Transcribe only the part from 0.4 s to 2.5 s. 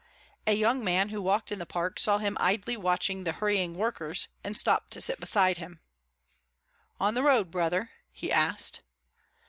A young man who walked in the park saw him